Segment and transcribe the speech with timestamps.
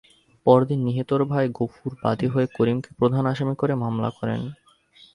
[0.45, 4.41] পরদিন নিহতের ভাই গফুর বাদী হয়ে করিমকে প্রধান আসামি করে মামলা করেন।